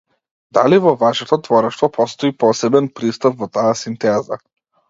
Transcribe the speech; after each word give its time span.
Дали 0.57 0.77
во 0.85 0.93
вашето 1.03 1.39
творештво 1.49 1.91
постои 1.99 2.35
посебен 2.45 2.91
пристап 3.01 3.39
во 3.43 3.53
таа 3.59 3.79
синтеза? 3.83 4.43